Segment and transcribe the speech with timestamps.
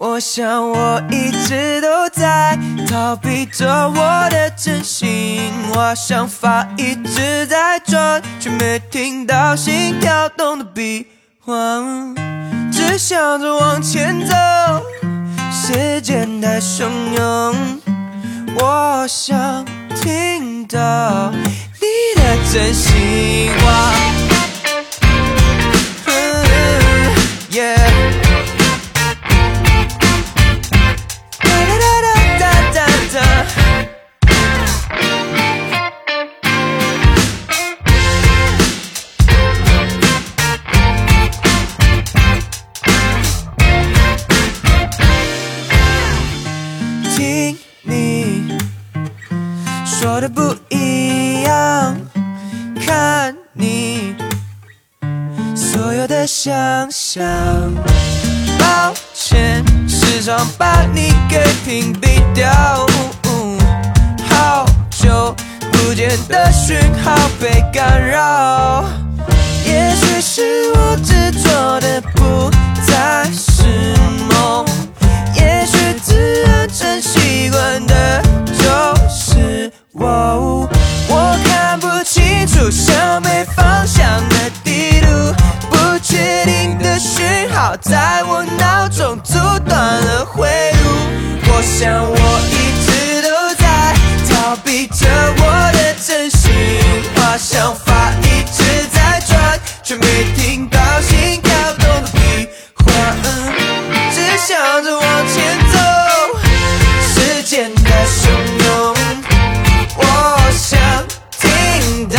[0.00, 2.56] 我想我一直都在
[2.88, 11.04] 逃避着我的真心，我想法一直在转，却没听到心跳动的笔
[11.40, 11.52] 画，
[12.70, 14.34] 只想着往前走，
[15.50, 17.80] 时间太汹涌，
[18.60, 19.64] 我想
[19.96, 22.22] 听到你的
[22.52, 23.37] 真心。
[50.20, 51.96] 的不一样，
[52.84, 54.14] 看你
[55.54, 57.24] 所有的想象。
[58.58, 62.50] 抱歉，时常把你给屏蔽掉。
[64.28, 65.34] 好久
[65.70, 68.18] 不见的讯号被干扰，
[91.78, 92.16] 想我
[92.50, 93.94] 一直都在
[94.28, 95.42] 逃避着我
[95.74, 96.50] 的真心
[97.14, 103.52] 话，想法一直在转，却没听到心跳动的笔画，嗯
[104.12, 105.78] 只想着往前走，
[107.14, 108.26] 时间在汹
[108.64, 108.96] 涌。
[109.98, 110.02] 我
[110.58, 110.80] 想
[111.38, 112.18] 听到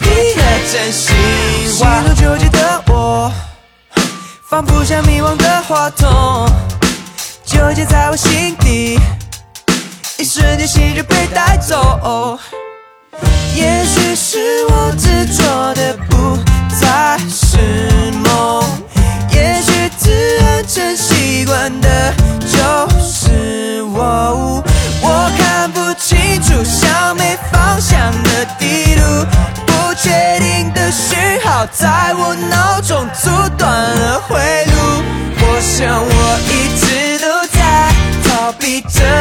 [0.00, 0.42] 你的
[0.72, 1.14] 真心
[1.78, 2.02] 话。
[2.02, 3.32] 心中纠结的我，
[4.50, 6.50] 放不下迷惘的话筒，
[7.58, 9.00] 纠结在我心底，
[10.16, 12.38] 一瞬间心就被带走。
[13.56, 16.38] 也许是我执着的不
[16.80, 17.58] 再是
[18.22, 18.64] 梦，
[19.32, 22.14] 也许自然成习惯的
[22.46, 24.62] 就是我。
[25.02, 29.26] 我看不清楚，像没方向的地图，
[29.66, 34.36] 不确定的讯号在我脑中阻断了回
[34.66, 35.02] 路。
[35.40, 36.27] 我想我
[38.80, 39.17] 逃避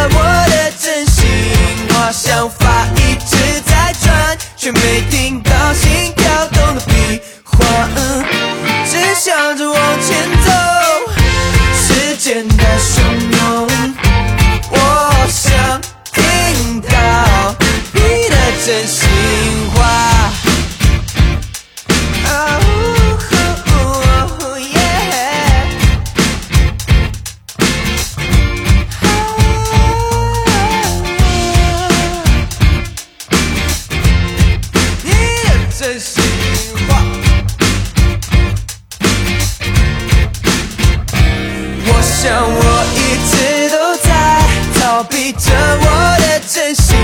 [44.97, 46.97] 逃避着我的真心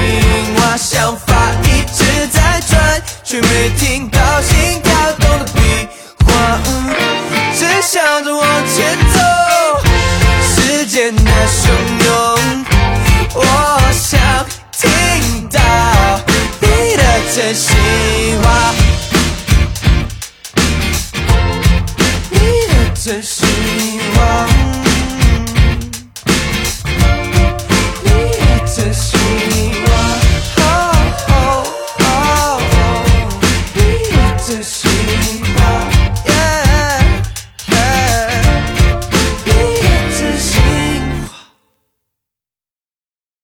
[0.57, 5.87] 话，想法一直在转，却没听到心跳动的比
[6.25, 6.57] 划、
[7.55, 8.43] 只想着往
[8.73, 9.19] 前走。
[10.55, 11.69] 时间的汹
[12.03, 12.65] 涌，
[13.35, 14.19] 我想
[14.75, 15.59] 听到
[16.61, 17.03] 你的
[17.35, 17.75] 真心
[18.41, 18.73] 话，
[22.31, 22.39] 你
[22.69, 23.45] 的真心
[24.15, 24.52] 话。